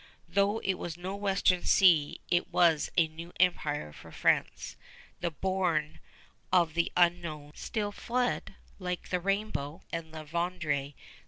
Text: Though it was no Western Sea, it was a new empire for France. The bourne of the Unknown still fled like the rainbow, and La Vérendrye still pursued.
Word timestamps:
Though 0.27 0.57
it 0.63 0.79
was 0.79 0.97
no 0.97 1.15
Western 1.15 1.63
Sea, 1.63 2.19
it 2.31 2.47
was 2.51 2.89
a 2.97 3.07
new 3.07 3.33
empire 3.39 3.93
for 3.93 4.11
France. 4.11 4.75
The 5.19 5.29
bourne 5.29 5.99
of 6.51 6.73
the 6.73 6.91
Unknown 6.97 7.51
still 7.53 7.91
fled 7.91 8.55
like 8.79 9.09
the 9.09 9.19
rainbow, 9.19 9.83
and 9.93 10.11
La 10.11 10.25
Vérendrye 10.25 10.93
still 10.93 10.93
pursued. 10.93 10.95